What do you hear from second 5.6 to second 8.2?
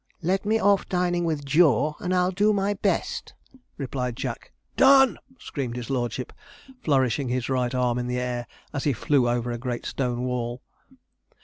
his lordship, flourishing his right arm in the